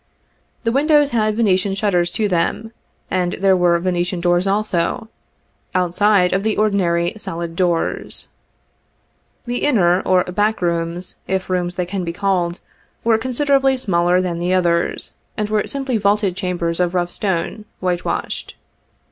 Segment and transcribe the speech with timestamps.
[0.63, 2.71] The windows had Venetian shutters to them,
[3.11, 5.09] and there were Venetian doors also,
[5.75, 8.29] outside of the ordinary 12 solid doors.
[9.45, 12.61] The inner, or back rooms, if rooms they can be called,
[13.03, 18.55] were considerably smaller than the others, and were simply vaulted chambers of rough stone, whitewashed.